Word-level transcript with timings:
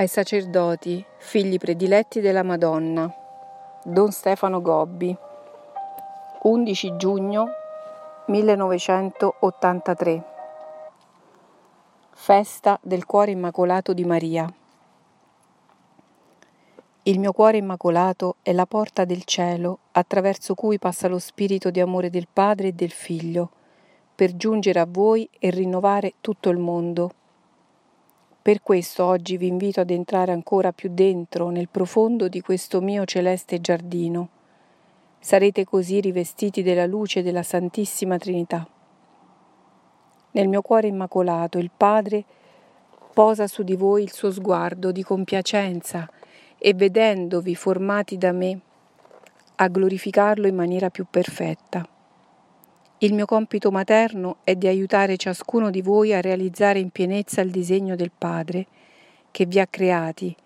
ai 0.00 0.08
sacerdoti, 0.08 1.04
figli 1.18 1.58
prediletti 1.58 2.20
della 2.20 2.42
Madonna. 2.42 3.14
Don 3.84 4.10
Stefano 4.12 4.62
Gobbi. 4.62 5.14
11 6.42 6.96
giugno 6.96 7.50
1983. 8.24 10.24
Festa 12.12 12.80
del 12.82 13.04
cuore 13.04 13.32
immacolato 13.32 13.92
di 13.92 14.06
Maria. 14.06 14.50
Il 17.02 17.18
mio 17.18 17.32
cuore 17.32 17.58
immacolato 17.58 18.36
è 18.40 18.54
la 18.54 18.64
porta 18.64 19.04
del 19.04 19.24
cielo 19.24 19.80
attraverso 19.92 20.54
cui 20.54 20.78
passa 20.78 21.08
lo 21.08 21.18
spirito 21.18 21.70
di 21.70 21.80
amore 21.80 22.08
del 22.08 22.28
Padre 22.32 22.68
e 22.68 22.72
del 22.72 22.90
Figlio, 22.90 23.50
per 24.14 24.34
giungere 24.34 24.80
a 24.80 24.86
voi 24.88 25.28
e 25.38 25.50
rinnovare 25.50 26.14
tutto 26.22 26.48
il 26.48 26.56
mondo 26.56 27.16
per 28.42 28.62
questo 28.62 29.04
oggi 29.04 29.36
vi 29.36 29.48
invito 29.48 29.80
ad 29.80 29.90
entrare 29.90 30.32
ancora 30.32 30.72
più 30.72 30.88
dentro, 30.92 31.50
nel 31.50 31.68
profondo 31.68 32.26
di 32.26 32.40
questo 32.40 32.80
mio 32.80 33.04
celeste 33.04 33.60
giardino. 33.60 34.28
Sarete 35.18 35.64
così 35.64 36.00
rivestiti 36.00 36.62
della 36.62 36.86
luce 36.86 37.22
della 37.22 37.42
Santissima 37.42 38.16
Trinità. 38.16 38.66
Nel 40.30 40.48
mio 40.48 40.62
cuore 40.62 40.86
immacolato 40.86 41.58
il 41.58 41.70
Padre 41.76 42.24
posa 43.12 43.46
su 43.46 43.62
di 43.62 43.76
voi 43.76 44.04
il 44.04 44.12
suo 44.12 44.30
sguardo 44.30 44.90
di 44.90 45.02
compiacenza 45.02 46.08
e 46.56 46.72
vedendovi 46.72 47.54
formati 47.54 48.16
da 48.16 48.32
me, 48.32 48.60
a 49.56 49.68
glorificarlo 49.68 50.46
in 50.46 50.54
maniera 50.54 50.88
più 50.88 51.04
perfetta. 51.10 51.86
Il 53.02 53.14
mio 53.14 53.24
compito 53.24 53.70
materno 53.70 54.36
è 54.44 54.54
di 54.56 54.66
aiutare 54.66 55.16
ciascuno 55.16 55.70
di 55.70 55.80
voi 55.80 56.12
a 56.12 56.20
realizzare 56.20 56.80
in 56.80 56.90
pienezza 56.90 57.40
il 57.40 57.50
disegno 57.50 57.96
del 57.96 58.10
Padre 58.16 58.66
che 59.30 59.46
vi 59.46 59.58
ha 59.58 59.66
creati 59.66 60.36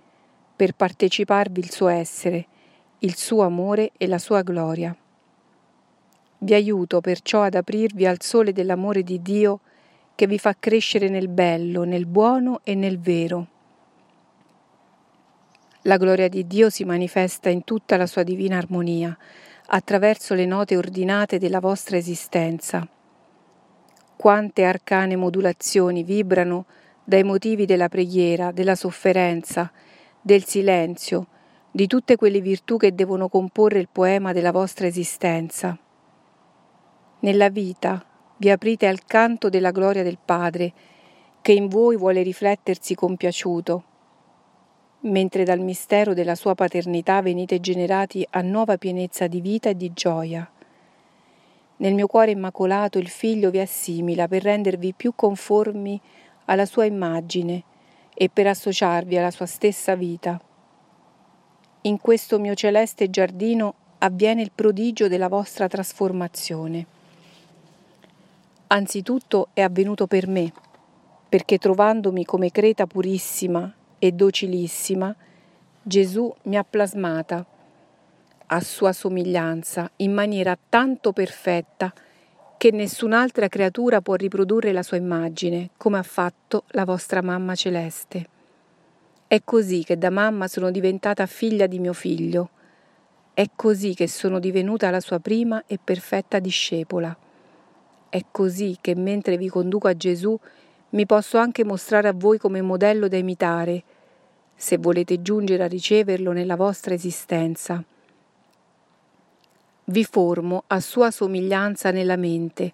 per 0.54 0.72
parteciparvi 0.74 1.58
il 1.58 1.72
suo 1.72 1.88
essere, 1.88 2.46
il 3.00 3.16
suo 3.16 3.42
amore 3.42 3.90
e 3.96 4.06
la 4.06 4.18
sua 4.18 4.42
gloria. 4.42 4.96
Vi 6.38 6.54
aiuto 6.54 7.00
perciò 7.00 7.42
ad 7.42 7.56
aprirvi 7.56 8.06
al 8.06 8.22
sole 8.22 8.52
dell'amore 8.52 9.02
di 9.02 9.20
Dio 9.20 9.58
che 10.14 10.28
vi 10.28 10.38
fa 10.38 10.54
crescere 10.56 11.08
nel 11.08 11.26
bello, 11.26 11.82
nel 11.82 12.06
buono 12.06 12.60
e 12.62 12.76
nel 12.76 13.00
vero. 13.00 13.48
La 15.82 15.96
gloria 15.96 16.28
di 16.28 16.46
Dio 16.46 16.70
si 16.70 16.84
manifesta 16.84 17.48
in 17.48 17.64
tutta 17.64 17.96
la 17.96 18.06
sua 18.06 18.22
divina 18.22 18.58
armonia, 18.58 19.18
attraverso 19.66 20.34
le 20.34 20.46
note 20.46 20.76
ordinate 20.76 21.38
della 21.38 21.60
vostra 21.60 21.96
esistenza. 21.96 22.86
Quante 24.16 24.64
arcane 24.64 25.16
modulazioni 25.16 26.02
vibrano 26.02 26.66
dai 27.04 27.22
motivi 27.22 27.66
della 27.66 27.88
preghiera, 27.88 28.52
della 28.52 28.74
sofferenza, 28.74 29.70
del 30.20 30.44
silenzio, 30.44 31.26
di 31.70 31.86
tutte 31.86 32.16
quelle 32.16 32.40
virtù 32.40 32.76
che 32.76 32.94
devono 32.94 33.28
comporre 33.28 33.80
il 33.80 33.88
poema 33.90 34.32
della 34.32 34.52
vostra 34.52 34.86
esistenza. 34.86 35.76
Nella 37.20 37.48
vita 37.48 38.04
vi 38.36 38.50
aprite 38.50 38.86
al 38.86 39.04
canto 39.04 39.48
della 39.48 39.70
gloria 39.70 40.02
del 40.02 40.18
Padre, 40.22 40.72
che 41.40 41.52
in 41.52 41.68
voi 41.68 41.96
vuole 41.96 42.22
riflettersi 42.22 42.94
compiaciuto 42.94 43.84
mentre 45.04 45.44
dal 45.44 45.60
mistero 45.60 46.14
della 46.14 46.34
sua 46.34 46.54
paternità 46.54 47.20
venite 47.20 47.60
generati 47.60 48.26
a 48.30 48.40
nuova 48.40 48.78
pienezza 48.78 49.26
di 49.26 49.40
vita 49.40 49.68
e 49.68 49.76
di 49.76 49.92
gioia. 49.92 50.48
Nel 51.76 51.94
mio 51.94 52.06
cuore 52.06 52.30
immacolato 52.30 52.98
il 52.98 53.08
Figlio 53.08 53.50
vi 53.50 53.60
assimila 53.60 54.28
per 54.28 54.42
rendervi 54.42 54.94
più 54.94 55.12
conformi 55.14 56.00
alla 56.46 56.64
sua 56.64 56.84
immagine 56.84 57.62
e 58.14 58.30
per 58.32 58.46
associarvi 58.46 59.18
alla 59.18 59.30
sua 59.30 59.46
stessa 59.46 59.94
vita. 59.94 60.40
In 61.82 62.00
questo 62.00 62.38
mio 62.38 62.54
celeste 62.54 63.10
giardino 63.10 63.74
avviene 63.98 64.40
il 64.40 64.52
prodigio 64.54 65.08
della 65.08 65.28
vostra 65.28 65.68
trasformazione. 65.68 66.86
Anzitutto 68.68 69.48
è 69.52 69.60
avvenuto 69.60 70.06
per 70.06 70.26
me, 70.28 70.50
perché 71.28 71.58
trovandomi 71.58 72.24
come 72.24 72.50
creta 72.50 72.86
purissima 72.86 73.70
e 74.06 74.12
docilissima, 74.12 75.16
Gesù 75.82 76.30
mi 76.42 76.58
ha 76.58 76.62
plasmata 76.62 77.46
a 78.46 78.60
sua 78.60 78.92
somiglianza 78.92 79.90
in 79.96 80.12
maniera 80.12 80.58
tanto 80.68 81.12
perfetta 81.12 81.90
che 82.58 82.70
nessun'altra 82.70 83.48
creatura 83.48 84.02
può 84.02 84.14
riprodurre 84.16 84.72
la 84.72 84.82
sua 84.82 84.98
immagine, 84.98 85.70
come 85.78 85.96
ha 85.96 86.02
fatto 86.02 86.64
la 86.72 86.84
vostra 86.84 87.22
mamma 87.22 87.54
celeste. 87.54 88.28
È 89.26 89.40
così 89.42 89.84
che 89.84 89.96
da 89.96 90.10
mamma 90.10 90.48
sono 90.48 90.70
diventata 90.70 91.24
figlia 91.24 91.66
di 91.66 91.78
mio 91.78 91.94
figlio. 91.94 92.50
È 93.32 93.46
così 93.56 93.94
che 93.94 94.06
sono 94.06 94.38
divenuta 94.38 94.90
la 94.90 95.00
sua 95.00 95.18
prima 95.18 95.64
e 95.66 95.78
perfetta 95.82 96.40
discepola. 96.40 97.16
È 98.10 98.20
così 98.30 98.76
che 98.82 98.94
mentre 98.94 99.38
vi 99.38 99.48
conduco 99.48 99.88
a 99.88 99.96
Gesù 99.96 100.38
mi 100.94 101.06
posso 101.06 101.38
anche 101.38 101.64
mostrare 101.64 102.08
a 102.08 102.12
voi 102.14 102.38
come 102.38 102.62
modello 102.62 103.08
da 103.08 103.16
imitare, 103.16 103.82
se 104.56 104.78
volete 104.78 105.20
giungere 105.22 105.64
a 105.64 105.68
riceverlo 105.68 106.32
nella 106.32 106.56
vostra 106.56 106.94
esistenza. 106.94 107.82
Vi 109.86 110.04
formo 110.04 110.64
a 110.68 110.80
sua 110.80 111.10
somiglianza 111.10 111.90
nella 111.90 112.16
mente 112.16 112.72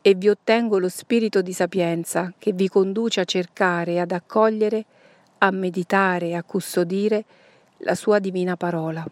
e 0.00 0.14
vi 0.14 0.28
ottengo 0.28 0.78
lo 0.78 0.88
spirito 0.88 1.42
di 1.42 1.52
sapienza 1.52 2.32
che 2.38 2.52
vi 2.52 2.68
conduce 2.68 3.20
a 3.20 3.24
cercare 3.24 3.98
ad 3.98 4.12
accogliere, 4.12 4.84
a 5.38 5.50
meditare 5.50 6.36
a 6.36 6.42
custodire 6.42 7.24
la 7.78 7.94
sua 7.94 8.18
divina 8.18 8.56
parola. 8.56 9.04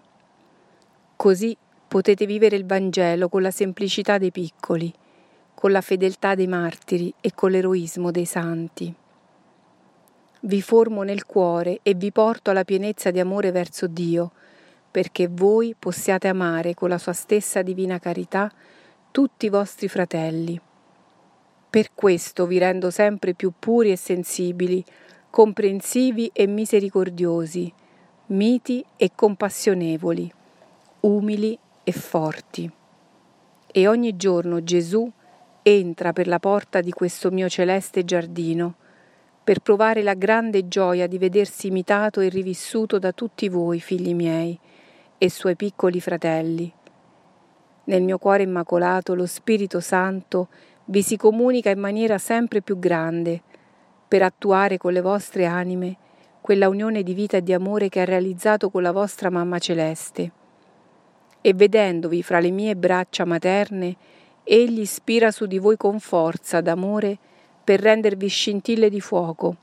Così 1.17 1.57
potete 1.89 2.27
vivere 2.27 2.57
il 2.57 2.67
Vangelo 2.67 3.29
con 3.29 3.43
la 3.43 3.51
semplicità 3.51 4.19
dei 4.19 4.31
piccoli, 4.31 4.93
con 5.55 5.73
la 5.73 5.81
fedeltà 5.81 6.35
dei 6.35 6.47
martiri 6.47 7.13
e 7.21 7.33
con 7.35 7.51
l'eroismo 7.51 8.11
dei 8.11 8.25
santi 8.25 8.95
vi 10.45 10.61
formo 10.61 11.03
nel 11.03 11.25
cuore 11.25 11.81
e 11.83 11.95
vi 11.95 12.11
porto 12.11 12.51
alla 12.51 12.65
pienezza 12.65 13.11
di 13.11 13.21
amore 13.21 13.53
verso 13.53 13.87
Dio, 13.87 14.33
perché 14.91 15.29
voi 15.29 15.75
possiate 15.79 16.29
amare 16.29 16.75
con 16.75 16.89
la 16.89 16.99
sua 16.99 17.13
stessa 17.13 17.63
divina 17.63 17.99
carità 17.99 18.51
tutti 19.11 19.47
i 19.47 19.51
vostri 19.51 19.89
fratelli. 19.89 20.61
Per 21.71 21.95
questo 21.95 22.47
vi 22.47 22.59
rendo 22.59 22.91
sempre 22.91 23.35
più 23.35 23.53
puri 23.59 23.93
e 23.93 23.97
sensibili, 23.97 24.85
comprensivi 25.31 26.31
e 26.33 26.47
misericordiosi, 26.47 27.73
miti 28.27 28.85
e 28.97 29.13
compassionevoli, 29.15 30.31
umili 31.01 31.59
e 31.85 31.93
forti. 31.93 32.71
E 33.75 33.89
ogni 33.89 34.17
giorno 34.17 34.63
Gesù 34.63 35.11
entra 35.63 36.13
per 36.13 36.27
la 36.27 36.39
porta 36.39 36.81
di 36.81 36.91
questo 36.91 37.31
mio 37.31 37.49
celeste 37.49 38.05
giardino, 38.05 38.75
per 39.45 39.59
provare 39.59 40.03
la 40.03 40.15
grande 40.15 40.69
gioia 40.69 41.09
di 41.09 41.19
vedersi 41.19 41.67
imitato 41.67 42.21
e 42.21 42.29
rivissuto 42.29 42.99
da 42.99 43.11
tutti 43.13 43.49
voi, 43.49 43.81
figli 43.81 44.15
miei, 44.15 44.59
e 45.19 45.31
suoi 45.31 45.57
piccoli 45.57 46.01
fratelli. 46.01 46.73
Nel 47.85 48.03
mio 48.03 48.19
cuore 48.19 48.45
immacolato 48.45 49.15
lo 49.15 49.27
Spirito 49.27 49.81
Santo 49.81 50.49
vi 50.87 51.03
si 51.03 51.17
comunica 51.17 51.71
in 51.71 51.81
maniera 51.81 52.19
sempre 52.19 52.63
più 52.63 52.79
grande, 52.79 53.43
per 54.07 54.23
attuare 54.23 54.77
con 54.77 54.93
le 54.93 55.01
vostre 55.01 55.47
anime 55.47 55.97
quella 56.41 56.69
unione 56.69 57.03
di 57.03 57.15
vita 57.15 57.39
e 57.39 57.43
di 57.43 57.53
amore 57.53 57.89
che 57.89 58.01
ha 58.01 58.05
realizzato 58.05 58.71
con 58.71 58.83
la 58.83 58.93
vostra 58.93 59.31
mamma 59.31 59.59
celeste. 59.59 60.33
E 61.41 61.55
vedendovi 61.55 62.23
fra 62.23 62.39
le 62.39 62.51
mie 62.51 62.77
braccia 62.77 63.25
materne, 63.25 63.97
egli 64.45 64.85
spira 64.85 65.33
su 65.33 65.47
di 65.47 65.59
voi 65.59 65.77
con 65.77 65.99
forza 65.99 66.61
d'amore 66.61 67.19
per 67.65 67.81
rendervi 67.81 68.27
scintille 68.27 68.91
di 68.91 69.01
fuoco, 69.01 69.57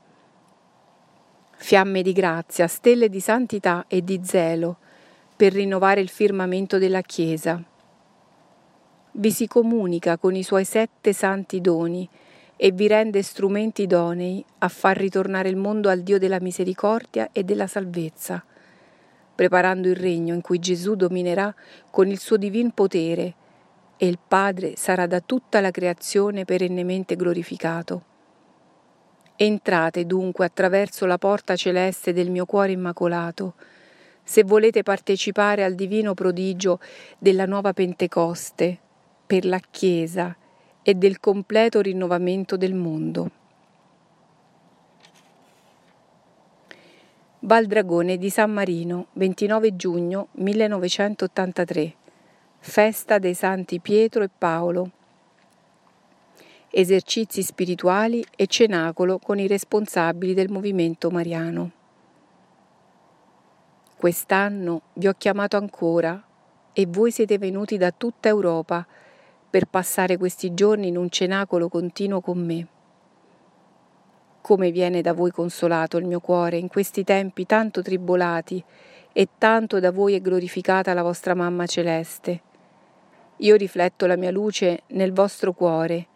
fiamme 1.56 2.00
di 2.00 2.12
grazia, 2.12 2.66
stelle 2.66 3.10
di 3.10 3.20
santità 3.20 3.84
e 3.88 4.02
di 4.02 4.20
zelo, 4.22 4.78
per 5.36 5.52
rinnovare 5.52 6.00
il 6.00 6.08
firmamento 6.08 6.78
della 6.78 7.02
Chiesa. 7.02 7.62
Vi 9.12 9.30
si 9.30 9.46
comunica 9.46 10.16
con 10.16 10.34
i 10.34 10.42
suoi 10.42 10.64
sette 10.64 11.12
santi 11.12 11.60
doni 11.60 12.08
e 12.56 12.70
vi 12.72 12.86
rende 12.86 13.22
strumenti 13.22 13.82
idonei 13.82 14.44
a 14.58 14.68
far 14.68 14.96
ritornare 14.96 15.48
il 15.48 15.56
mondo 15.56 15.88
al 15.88 16.00
Dio 16.00 16.18
della 16.18 16.40
misericordia 16.40 17.30
e 17.32 17.42
della 17.42 17.66
salvezza, 17.66 18.44
preparando 19.34 19.88
il 19.88 19.96
regno 19.96 20.34
in 20.34 20.40
cui 20.40 20.58
Gesù 20.58 20.94
dominerà 20.94 21.54
con 21.90 22.08
il 22.08 22.18
suo 22.18 22.36
divin 22.36 22.72
potere 22.72 23.34
e 24.02 24.06
il 24.06 24.18
Padre 24.26 24.76
sarà 24.76 25.06
da 25.06 25.20
tutta 25.20 25.60
la 25.60 25.70
creazione 25.70 26.46
perennemente 26.46 27.16
glorificato. 27.16 28.02
Entrate 29.36 30.06
dunque 30.06 30.46
attraverso 30.46 31.04
la 31.04 31.18
porta 31.18 31.54
celeste 31.54 32.14
del 32.14 32.30
mio 32.30 32.46
cuore 32.46 32.72
immacolato, 32.72 33.56
se 34.22 34.42
volete 34.42 34.82
partecipare 34.82 35.64
al 35.64 35.74
divino 35.74 36.14
prodigio 36.14 36.80
della 37.18 37.44
nuova 37.44 37.74
Pentecoste 37.74 38.78
per 39.26 39.44
la 39.44 39.60
Chiesa 39.70 40.34
e 40.80 40.94
del 40.94 41.20
completo 41.20 41.82
rinnovamento 41.82 42.56
del 42.56 42.72
mondo. 42.72 43.30
Valdragone 47.40 48.16
di 48.16 48.30
San 48.30 48.50
Marino, 48.50 49.08
29 49.12 49.76
giugno 49.76 50.28
1983. 50.32 51.99
Festa 52.62 53.18
dei 53.18 53.32
Santi 53.32 53.80
Pietro 53.80 54.22
e 54.22 54.28
Paolo. 54.28 54.90
Esercizi 56.70 57.42
spirituali 57.42 58.22
e 58.36 58.46
cenacolo 58.46 59.18
con 59.18 59.38
i 59.38 59.46
responsabili 59.46 60.34
del 60.34 60.50
movimento 60.50 61.10
mariano. 61.10 61.70
Quest'anno 63.96 64.82
vi 64.92 65.08
ho 65.08 65.14
chiamato 65.16 65.56
ancora 65.56 66.22
e 66.74 66.86
voi 66.86 67.10
siete 67.10 67.38
venuti 67.38 67.78
da 67.78 67.92
tutta 67.92 68.28
Europa 68.28 68.86
per 69.48 69.64
passare 69.64 70.18
questi 70.18 70.52
giorni 70.52 70.88
in 70.88 70.98
un 70.98 71.08
cenacolo 71.08 71.70
continuo 71.70 72.20
con 72.20 72.44
me 72.44 72.68
come 74.40 74.70
viene 74.70 75.02
da 75.02 75.12
voi 75.12 75.30
consolato 75.30 75.96
il 75.98 76.06
mio 76.06 76.18
cuore 76.18 76.56
in 76.56 76.68
questi 76.68 77.04
tempi 77.04 77.46
tanto 77.46 77.82
tribolati 77.82 78.64
e 79.12 79.28
tanto 79.38 79.78
da 79.78 79.92
voi 79.92 80.14
è 80.14 80.20
glorificata 80.20 80.94
la 80.94 81.02
vostra 81.02 81.34
mamma 81.34 81.66
celeste. 81.66 82.40
Io 83.40 83.56
rifletto 83.56 84.06
la 84.06 84.16
mia 84.16 84.30
luce 84.30 84.82
nel 84.88 85.12
vostro 85.12 85.52
cuore 85.52 86.06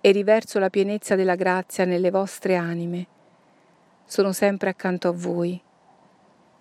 e 0.00 0.10
riverso 0.12 0.58
la 0.58 0.70
pienezza 0.70 1.14
della 1.14 1.34
grazia 1.34 1.84
nelle 1.84 2.10
vostre 2.10 2.56
anime. 2.56 3.06
Sono 4.04 4.32
sempre 4.32 4.70
accanto 4.70 5.08
a 5.08 5.12
voi. 5.12 5.60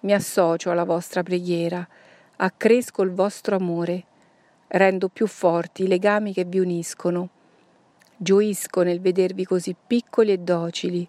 Mi 0.01 0.13
associo 0.13 0.71
alla 0.71 0.85
vostra 0.85 1.23
preghiera, 1.23 1.85
accresco 2.37 3.01
il 3.01 3.11
vostro 3.11 3.55
amore, 3.55 4.03
rendo 4.67 5.09
più 5.09 5.27
forti 5.27 5.83
i 5.83 5.87
legami 5.87 6.33
che 6.33 6.45
vi 6.45 6.59
uniscono 6.59 7.29
Gioisco 8.21 8.81
nel 8.81 8.99
vedervi 8.99 9.45
così 9.45 9.73
piccoli 9.87 10.33
e 10.33 10.39
docili, 10.39 11.07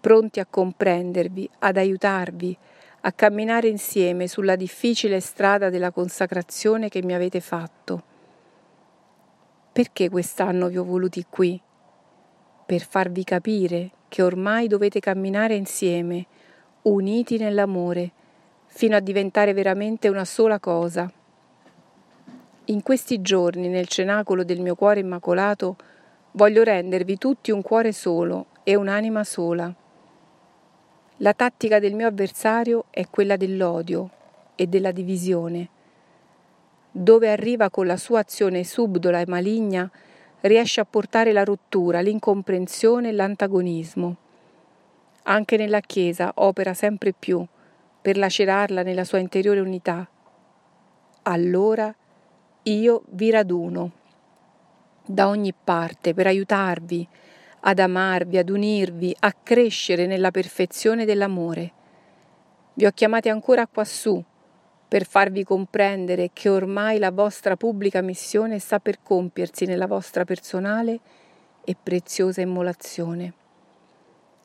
pronti 0.00 0.40
a 0.40 0.46
comprendervi, 0.46 1.50
ad 1.58 1.76
aiutarvi, 1.76 2.56
a 3.02 3.12
camminare 3.12 3.68
insieme 3.68 4.26
sulla 4.26 4.56
difficile 4.56 5.20
strada 5.20 5.68
della 5.68 5.90
consacrazione 5.90 6.88
che 6.88 7.02
mi 7.02 7.12
avete 7.12 7.40
fatto. 7.40 8.15
Perché 9.76 10.08
quest'anno 10.08 10.68
vi 10.68 10.78
ho 10.78 10.84
voluti 10.84 11.26
qui? 11.28 11.60
Per 12.64 12.80
farvi 12.80 13.24
capire 13.24 13.90
che 14.08 14.22
ormai 14.22 14.68
dovete 14.68 15.00
camminare 15.00 15.54
insieme, 15.54 16.24
uniti 16.82 17.36
nell'amore, 17.36 18.10
fino 18.64 18.96
a 18.96 19.00
diventare 19.00 19.52
veramente 19.52 20.08
una 20.08 20.24
sola 20.24 20.58
cosa. 20.58 21.12
In 22.64 22.82
questi 22.82 23.20
giorni, 23.20 23.68
nel 23.68 23.86
cenacolo 23.86 24.44
del 24.44 24.60
mio 24.60 24.76
cuore 24.76 25.00
immacolato, 25.00 25.76
Voglio 26.36 26.62
rendervi 26.64 27.16
tutti 27.16 27.50
un 27.50 27.62
cuore 27.62 27.92
solo 27.92 28.48
e 28.62 28.74
un'anima 28.74 29.24
sola. 29.24 29.74
La 31.18 31.32
tattica 31.32 31.78
del 31.78 31.94
mio 31.94 32.06
avversario 32.06 32.84
è 32.90 33.08
quella 33.08 33.36
dell'odio 33.36 34.10
e 34.54 34.66
della 34.66 34.90
divisione. 34.90 35.68
Dove 36.98 37.30
arriva 37.30 37.68
con 37.68 37.84
la 37.84 37.98
sua 37.98 38.20
azione 38.20 38.64
subdola 38.64 39.20
e 39.20 39.26
maligna, 39.26 39.90
riesce 40.40 40.80
a 40.80 40.86
portare 40.86 41.30
la 41.30 41.44
rottura, 41.44 42.00
l'incomprensione 42.00 43.10
e 43.10 43.12
l'antagonismo. 43.12 44.16
Anche 45.24 45.58
nella 45.58 45.80
Chiesa 45.80 46.32
opera 46.36 46.72
sempre 46.72 47.12
più 47.12 47.44
per 48.00 48.16
lacerarla 48.16 48.82
nella 48.82 49.04
sua 49.04 49.18
interiore 49.18 49.60
unità. 49.60 50.08
Allora 51.24 51.94
io 52.62 53.02
vi 53.10 53.28
raduno 53.28 53.90
da 55.04 55.28
ogni 55.28 55.52
parte 55.52 56.14
per 56.14 56.28
aiutarvi 56.28 57.06
ad 57.60 57.78
amarvi, 57.78 58.38
ad 58.38 58.48
unirvi, 58.48 59.14
a 59.20 59.34
crescere 59.42 60.06
nella 60.06 60.30
perfezione 60.30 61.04
dell'amore. 61.04 61.72
Vi 62.72 62.86
ho 62.86 62.90
chiamati 62.92 63.28
ancora 63.28 63.66
quassù 63.66 64.24
per 64.88 65.04
farvi 65.04 65.44
comprendere 65.44 66.30
che 66.32 66.48
ormai 66.48 66.98
la 66.98 67.10
vostra 67.10 67.56
pubblica 67.56 68.00
missione 68.02 68.58
sta 68.58 68.78
per 68.78 69.02
compiersi 69.02 69.64
nella 69.64 69.86
vostra 69.86 70.24
personale 70.24 71.00
e 71.64 71.76
preziosa 71.80 72.40
immolazione. 72.40 73.32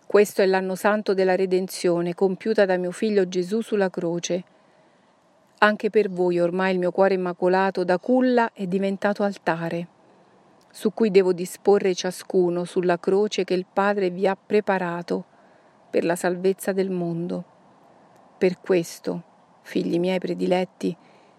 Questo 0.06 0.42
è 0.42 0.46
l'anno 0.46 0.76
santo 0.76 1.14
della 1.14 1.36
redenzione 1.36 2.16
compiuta 2.16 2.66
da 2.66 2.78
mio 2.78 2.92
figlio 2.92 3.28
Gesù 3.28 3.62
sulla 3.62 3.90
croce. 3.90 4.44
Anche 5.60 5.90
per 5.90 6.10
voi 6.10 6.40
ormai 6.40 6.74
il 6.74 6.80
mio 6.80 6.92
cuore 6.92 7.14
immacolato 7.14 7.84
da 7.84 8.00
culla 8.00 8.52
è 8.54 8.66
diventato 8.66 9.24
altare 9.24 10.00
su 10.72 10.94
cui 10.94 11.12
devo 11.12 11.34
disporre 11.34 11.94
ciascuno 11.94 12.64
sulla 12.64 12.98
croce 12.98 13.44
che 13.44 13.54
il 13.54 13.66
Padre 13.72 14.10
vi 14.10 14.26
ha 14.26 14.38
preparato 14.38 15.26
per 15.90 16.06
la 16.06 16.16
salvezza 16.16 16.72
del 16.72 16.90
mondo. 16.90 17.44
Per 18.38 18.60
questo, 18.60 19.24
figli 19.62 20.00
miei 20.00 20.19
prediletti, 20.19 20.96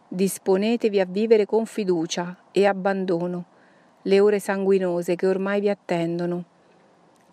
disponetevi 0.09 1.01
a 1.01 1.05
vivere 1.05 1.47
con 1.47 1.67
fiducia 1.67 2.37
e 2.51 2.67
abbandono 2.67 3.45
le 4.03 4.21
ore 4.21 4.39
sanguinose 4.39 5.17
che 5.17 5.27
ormai 5.27 5.61
vi 5.61 5.69
attendono, 5.69 6.45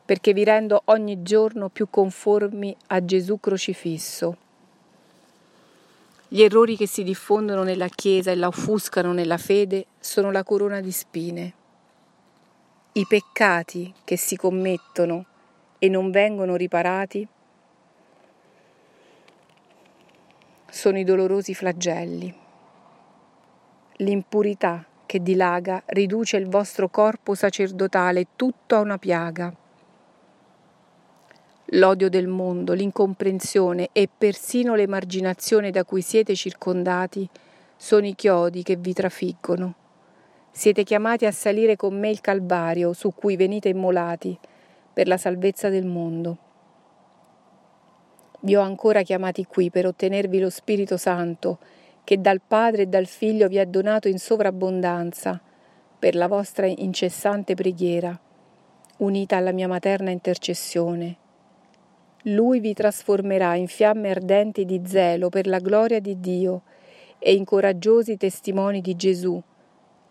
perché 0.05 0.33
vi 0.33 0.43
rendo 0.43 0.81
ogni 0.85 1.21
giorno 1.21 1.69
più 1.69 1.87
conformi 1.89 2.75
a 2.87 3.03
Gesù 3.03 3.39
crocifisso. 3.39 4.37
Gli 6.27 6.41
errori 6.41 6.75
che 6.75 6.87
si 6.87 7.03
diffondono 7.03 7.63
nella 7.63 7.87
Chiesa 7.87 8.31
e 8.31 8.35
la 8.35 8.47
offuscano 8.47 9.13
nella 9.13 9.37
fede 9.37 9.87
sono 9.99 10.31
la 10.31 10.43
corona 10.43 10.79
di 10.79 10.91
spine 10.91 11.53
i 12.99 13.05
peccati 13.05 13.93
che 14.03 14.17
si 14.17 14.35
commettono 14.35 15.25
e 15.77 15.87
non 15.89 16.09
vengono 16.09 16.55
riparati 16.55 17.25
sono 20.69 20.97
i 20.97 21.03
dolorosi 21.03 21.53
flagelli. 21.53 22.33
L'impurità 23.97 24.85
che 25.05 25.21
dilaga 25.21 25.81
riduce 25.87 26.37
il 26.37 26.47
vostro 26.47 26.89
corpo 26.89 27.33
sacerdotale 27.33 28.27
tutto 28.35 28.75
a 28.75 28.79
una 28.79 28.97
piaga. 28.97 29.53
L'odio 31.73 32.09
del 32.09 32.27
mondo, 32.27 32.73
l'incomprensione 32.73 33.89
e 33.91 34.07
persino 34.15 34.75
l'emarginazione 34.75 35.71
da 35.71 35.83
cui 35.83 36.01
siete 36.01 36.35
circondati 36.35 37.29
sono 37.75 38.07
i 38.07 38.15
chiodi 38.15 38.63
che 38.63 38.75
vi 38.75 38.93
trafiggono. 38.93 39.75
Siete 40.51 40.83
chiamati 40.83 41.25
a 41.25 41.31
salire 41.31 41.75
con 41.75 41.97
me 41.97 42.09
il 42.09 42.21
Calvario 42.21 42.93
su 42.93 43.13
cui 43.13 43.35
venite 43.35 43.69
immolati 43.69 44.37
per 44.91 45.07
la 45.07 45.17
salvezza 45.17 45.69
del 45.69 45.85
mondo. 45.85 46.48
Vi 48.41 48.55
ho 48.55 48.61
ancora 48.61 49.01
chiamati 49.01 49.45
qui 49.45 49.69
per 49.69 49.85
ottenervi 49.85 50.39
lo 50.39 50.49
Spirito 50.49 50.95
Santo, 50.95 51.59
che 52.03 52.21
dal 52.21 52.41
Padre 52.45 52.83
e 52.83 52.87
dal 52.87 53.05
Figlio 53.05 53.47
vi 53.47 53.57
è 53.57 53.65
donato 53.65 54.07
in 54.07 54.17
sovrabbondanza 54.17 55.39
per 55.99 56.15
la 56.15 56.27
vostra 56.27 56.65
incessante 56.65 57.55
preghiera, 57.55 58.17
unita 58.97 59.35
alla 59.35 59.51
mia 59.51 59.67
materna 59.67 60.09
intercessione. 60.09 61.17
Lui 62.23 62.59
vi 62.61 62.73
trasformerà 62.73 63.55
in 63.55 63.67
fiamme 63.67 64.09
ardenti 64.09 64.63
di 64.63 64.81
zelo 64.85 65.29
per 65.29 65.45
la 65.45 65.59
gloria 65.59 65.99
di 65.99 66.19
Dio 66.19 66.63
e 67.17 67.33
in 67.33 67.43
coraggiosi 67.43 68.15
testimoni 68.15 68.79
di 68.79 68.95
Gesù 68.95 69.41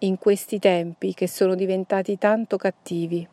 in 0.00 0.18
questi 0.18 0.58
tempi 0.58 1.14
che 1.14 1.26
sono 1.26 1.54
diventati 1.54 2.18
tanto 2.18 2.56
cattivi. 2.56 3.26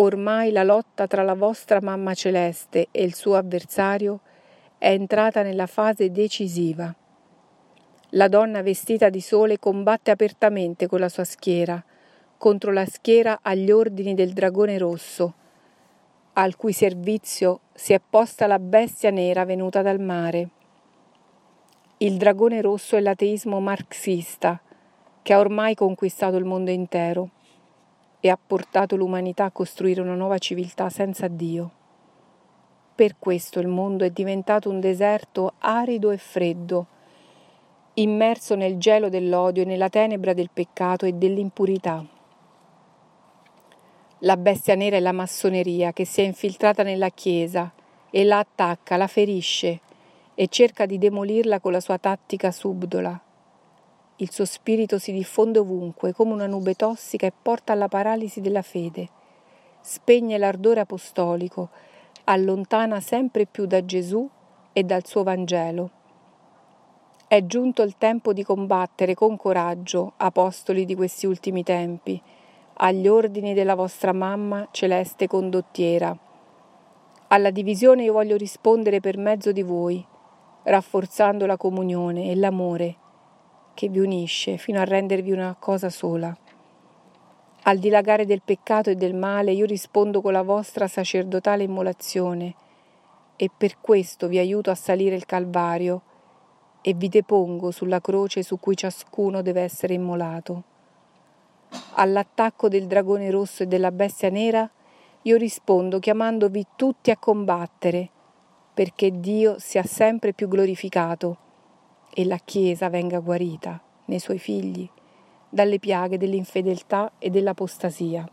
Ormai 0.00 0.52
la 0.52 0.62
lotta 0.62 1.08
tra 1.08 1.24
la 1.24 1.34
vostra 1.34 1.80
mamma 1.82 2.14
celeste 2.14 2.86
e 2.92 3.02
il 3.02 3.16
suo 3.16 3.34
avversario 3.34 4.20
è 4.78 4.90
entrata 4.90 5.42
nella 5.42 5.66
fase 5.66 6.12
decisiva. 6.12 6.94
La 8.10 8.28
donna 8.28 8.62
vestita 8.62 9.08
di 9.08 9.20
sole 9.20 9.58
combatte 9.58 10.12
apertamente 10.12 10.86
con 10.86 11.00
la 11.00 11.08
sua 11.08 11.24
schiera 11.24 11.84
contro 12.36 12.70
la 12.70 12.86
schiera 12.86 13.40
agli 13.42 13.72
ordini 13.72 14.14
del 14.14 14.32
dragone 14.32 14.78
rosso, 14.78 15.34
al 16.34 16.54
cui 16.54 16.72
servizio 16.72 17.62
si 17.74 17.92
è 17.92 18.00
posta 18.08 18.46
la 18.46 18.60
bestia 18.60 19.10
nera 19.10 19.44
venuta 19.44 19.82
dal 19.82 19.98
mare. 19.98 20.48
Il 21.96 22.16
dragone 22.18 22.60
rosso 22.60 22.94
è 22.94 23.00
l'ateismo 23.00 23.58
marxista, 23.58 24.60
che 25.22 25.32
ha 25.32 25.40
ormai 25.40 25.74
conquistato 25.74 26.36
il 26.36 26.44
mondo 26.44 26.70
intero 26.70 27.30
e 28.20 28.28
ha 28.28 28.38
portato 28.44 28.96
l'umanità 28.96 29.44
a 29.44 29.50
costruire 29.50 30.00
una 30.00 30.14
nuova 30.14 30.38
civiltà 30.38 30.90
senza 30.90 31.28
Dio. 31.28 31.70
Per 32.94 33.16
questo 33.18 33.60
il 33.60 33.68
mondo 33.68 34.04
è 34.04 34.10
diventato 34.10 34.68
un 34.68 34.80
deserto 34.80 35.52
arido 35.58 36.10
e 36.10 36.18
freddo, 36.18 36.86
immerso 37.94 38.56
nel 38.56 38.78
gelo 38.78 39.08
dell'odio 39.08 39.62
e 39.62 39.66
nella 39.66 39.88
tenebra 39.88 40.32
del 40.32 40.50
peccato 40.52 41.06
e 41.06 41.12
dell'impurità. 41.12 42.04
La 44.22 44.36
bestia 44.36 44.74
nera 44.74 44.96
è 44.96 45.00
la 45.00 45.12
massoneria 45.12 45.92
che 45.92 46.04
si 46.04 46.22
è 46.22 46.24
infiltrata 46.24 46.82
nella 46.82 47.10
Chiesa 47.10 47.72
e 48.10 48.24
la 48.24 48.38
attacca, 48.38 48.96
la 48.96 49.06
ferisce 49.06 49.80
e 50.34 50.48
cerca 50.48 50.86
di 50.86 50.98
demolirla 50.98 51.60
con 51.60 51.70
la 51.70 51.80
sua 51.80 51.98
tattica 51.98 52.50
subdola 52.50 53.22
il 54.20 54.32
suo 54.32 54.44
spirito 54.44 54.98
si 54.98 55.12
diffonde 55.12 55.60
ovunque 55.60 56.12
come 56.12 56.32
una 56.32 56.48
nube 56.48 56.74
tossica 56.74 57.26
e 57.26 57.32
porta 57.40 57.72
alla 57.72 57.86
paralisi 57.86 58.40
della 58.40 58.62
fede. 58.62 59.08
Spegne 59.80 60.38
l'ardore 60.38 60.80
apostolico, 60.80 61.68
allontana 62.24 62.98
sempre 62.98 63.46
più 63.46 63.66
da 63.66 63.84
Gesù 63.84 64.28
e 64.72 64.82
dal 64.82 65.06
suo 65.06 65.22
Vangelo. 65.22 65.90
È 67.28 67.46
giunto 67.46 67.82
il 67.82 67.96
tempo 67.96 68.32
di 68.32 68.42
combattere 68.42 69.14
con 69.14 69.36
coraggio, 69.36 70.14
apostoli 70.16 70.84
di 70.84 70.96
questi 70.96 71.26
ultimi 71.26 71.62
tempi, 71.62 72.20
agli 72.80 73.06
ordini 73.06 73.54
della 73.54 73.76
vostra 73.76 74.12
mamma 74.12 74.66
celeste 74.72 75.28
condottiera. 75.28 76.16
Alla 77.28 77.50
divisione 77.50 78.02
io 78.02 78.14
voglio 78.14 78.36
rispondere 78.36 78.98
per 78.98 79.16
mezzo 79.16 79.52
di 79.52 79.62
voi, 79.62 80.04
rafforzando 80.64 81.46
la 81.46 81.56
comunione 81.56 82.30
e 82.30 82.34
l'amore 82.34 82.96
che 83.78 83.88
vi 83.88 84.00
unisce 84.00 84.56
fino 84.56 84.80
a 84.80 84.84
rendervi 84.84 85.30
una 85.30 85.54
cosa 85.56 85.88
sola. 85.88 86.36
Al 87.62 87.78
dilagare 87.78 88.26
del 88.26 88.42
peccato 88.44 88.90
e 88.90 88.96
del 88.96 89.14
male 89.14 89.52
io 89.52 89.66
rispondo 89.66 90.20
con 90.20 90.32
la 90.32 90.42
vostra 90.42 90.88
sacerdotale 90.88 91.62
immolazione 91.62 92.56
e 93.36 93.48
per 93.56 93.78
questo 93.80 94.26
vi 94.26 94.38
aiuto 94.38 94.72
a 94.72 94.74
salire 94.74 95.14
il 95.14 95.26
Calvario 95.26 96.02
e 96.80 96.92
vi 96.94 97.08
depongo 97.08 97.70
sulla 97.70 98.00
croce 98.00 98.42
su 98.42 98.58
cui 98.58 98.76
ciascuno 98.76 99.42
deve 99.42 99.60
essere 99.60 99.94
immolato. 99.94 100.62
All'attacco 101.92 102.66
del 102.66 102.88
dragone 102.88 103.30
rosso 103.30 103.62
e 103.62 103.66
della 103.66 103.92
bestia 103.92 104.28
nera 104.28 104.68
io 105.22 105.36
rispondo 105.36 106.00
chiamandovi 106.00 106.66
tutti 106.74 107.12
a 107.12 107.16
combattere, 107.16 108.10
perché 108.74 109.20
Dio 109.20 109.60
sia 109.60 109.84
sempre 109.84 110.32
più 110.32 110.48
glorificato 110.48 111.46
e 112.12 112.24
la 112.24 112.38
Chiesa 112.38 112.88
venga 112.88 113.20
guarita 113.20 113.80
nei 114.06 114.18
suoi 114.18 114.38
figli 114.38 114.88
dalle 115.48 115.78
piaghe 115.78 116.18
dell'infedeltà 116.18 117.12
e 117.18 117.30
dell'apostasia. 117.30 118.28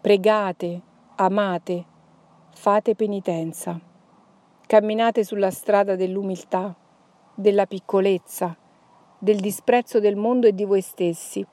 Pregate, 0.00 0.80
amate, 1.16 1.84
fate 2.52 2.94
penitenza, 2.94 3.80
camminate 4.66 5.24
sulla 5.24 5.50
strada 5.50 5.96
dell'umiltà, 5.96 6.74
della 7.34 7.66
piccolezza, 7.66 8.56
del 9.18 9.40
disprezzo 9.40 10.00
del 10.00 10.16
mondo 10.16 10.46
e 10.46 10.54
di 10.54 10.64
voi 10.64 10.80
stessi, 10.80 11.44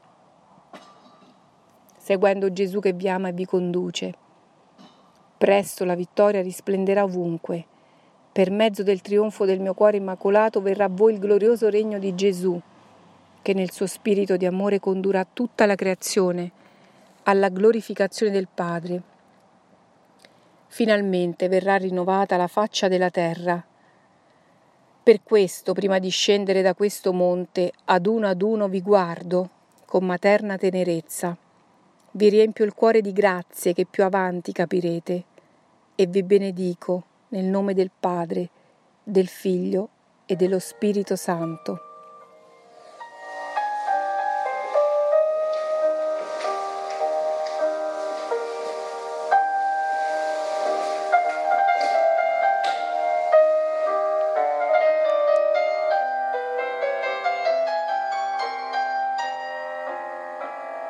seguendo 1.98 2.52
Gesù 2.52 2.80
che 2.80 2.94
vi 2.94 3.08
ama 3.08 3.30
e 3.30 3.34
vi 3.34 3.46
conduce. 3.46 4.14
Presto 5.38 5.86
la 5.86 5.96
vittoria 5.96 6.42
risplenderà 6.42 7.04
ovunque. 7.04 7.66
Per 8.34 8.52
mezzo 8.52 8.84
del 8.84 9.02
trionfo 9.02 9.46
del 9.46 9.62
mio 9.62 9.74
cuore 9.74 9.98
immacolato 9.98 10.60
verrà 10.62 10.86
a 10.86 10.90
voi 10.92 11.14
il 11.14 11.20
glorioso 11.20 11.70
regno 11.70 12.00
di 12.00 12.14
Gesù, 12.16 12.60
che 13.42 13.54
nel 13.54 13.72
suo 13.72 13.86
spirito 13.86 14.36
di 14.36 14.46
amore 14.46 14.80
condurrà 14.80 15.26
tutta 15.32 15.66
la 15.66 15.76
creazione 15.76 16.52
alla 17.24 17.50
glorificazione 17.50 18.32
del 18.32 18.48
Padre. 18.54 19.02
Finalmente 20.68 21.48
verrà 21.48 21.78
rinnovata 21.78 22.36
la 22.36 22.48
faccia 22.48 22.88
della 22.88 23.12
terra 23.12 23.64
per 25.04 25.22
questo, 25.22 25.74
prima 25.74 26.00
di 26.00 26.08
scendere 26.08 26.62
da 26.62 26.74
questo 26.74 27.12
monte, 27.12 27.74
ad 27.86 28.06
uno 28.06 28.26
ad 28.26 28.42
uno 28.42 28.70
vi 28.70 28.82
guardo 28.82 29.50
con 29.84 30.06
materna 30.06 30.56
tenerezza. 30.56 31.36
Vi 32.12 32.30
riempio 32.30 32.64
il 32.64 32.74
cuore 32.74 33.02
di 33.02 33.12
grazie 33.12 33.74
che 33.74 33.86
più 33.86 34.06
avanti 34.06 34.54
capirete 34.54 35.24
e 35.96 36.06
vi 36.08 36.24
benedico 36.24 37.04
nel 37.34 37.46
nome 37.46 37.74
del 37.74 37.90
Padre, 38.00 38.50
del 39.04 39.28
Figlio 39.28 39.90
e 40.26 40.36
dello 40.36 40.60
Spirito 40.60 41.16
Santo. 41.16 41.93